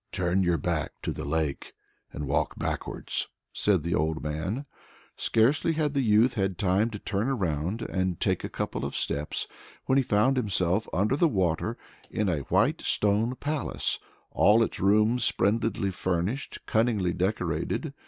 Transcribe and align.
"Turn 0.11 0.41
your 0.41 0.57
back 0.57 0.93
to 1.03 1.11
the 1.13 1.23
lake 1.25 1.73
and 2.11 2.25
walk 2.27 2.57
backwards," 2.57 3.27
said 3.53 3.83
the 3.83 3.93
old 3.93 4.23
man. 4.23 4.65
Scarcely 5.15 5.73
had 5.73 5.93
the 5.93 6.01
youth 6.01 6.33
had 6.33 6.57
time 6.57 6.89
to 6.89 6.97
turn 6.97 7.27
round 7.27 7.83
and 7.83 8.19
take 8.19 8.43
a 8.43 8.49
couple 8.49 8.83
of 8.83 8.95
steps, 8.95 9.47
when 9.85 9.99
he 9.99 10.03
found 10.03 10.37
himself 10.37 10.87
under 10.91 11.15
the 11.15 11.27
water 11.27 11.77
and 12.11 12.21
in 12.29 12.29
a 12.29 12.39
white 12.49 12.81
stone 12.81 13.35
palace 13.35 13.99
all 14.31 14.63
its 14.63 14.79
rooms 14.79 15.23
splendidly 15.23 15.91
furnished, 15.91 16.65
cunningly 16.65 17.13
decorated. 17.13 17.93